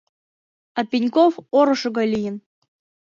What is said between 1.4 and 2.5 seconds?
орышо гай лийын.